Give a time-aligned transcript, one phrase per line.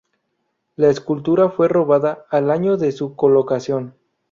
[0.77, 3.93] La escultura fue robada al año de su colocación.